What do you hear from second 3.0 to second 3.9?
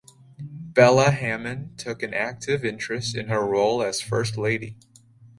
in her role